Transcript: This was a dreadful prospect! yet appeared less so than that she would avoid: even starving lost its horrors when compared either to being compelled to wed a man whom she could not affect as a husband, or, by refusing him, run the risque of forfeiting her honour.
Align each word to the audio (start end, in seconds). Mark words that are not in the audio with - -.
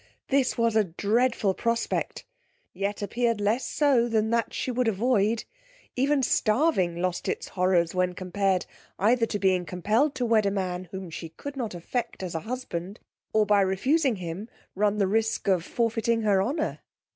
This 0.29 0.57
was 0.57 0.75
a 0.75 0.83
dreadful 0.83 1.53
prospect! 1.53 2.25
yet 2.73 3.03
appeared 3.03 3.39
less 3.39 3.67
so 3.67 4.07
than 4.07 4.31
that 4.31 4.51
she 4.51 4.71
would 4.71 4.87
avoid: 4.87 5.43
even 5.95 6.23
starving 6.23 6.99
lost 6.99 7.27
its 7.29 7.49
horrors 7.49 7.93
when 7.93 8.15
compared 8.15 8.65
either 8.97 9.27
to 9.27 9.37
being 9.37 9.63
compelled 9.63 10.15
to 10.15 10.25
wed 10.25 10.47
a 10.47 10.49
man 10.49 10.85
whom 10.85 11.11
she 11.11 11.29
could 11.29 11.55
not 11.55 11.75
affect 11.75 12.23
as 12.23 12.33
a 12.33 12.39
husband, 12.39 12.99
or, 13.31 13.45
by 13.45 13.61
refusing 13.61 14.15
him, 14.15 14.49
run 14.73 14.97
the 14.97 15.05
risque 15.05 15.51
of 15.51 15.63
forfeiting 15.63 16.23
her 16.23 16.41
honour. 16.41 16.79